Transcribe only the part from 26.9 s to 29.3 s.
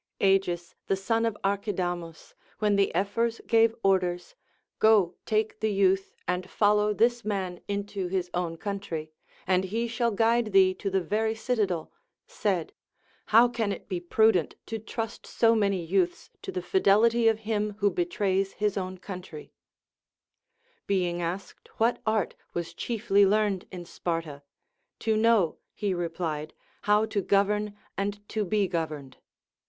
to govern and to be governed.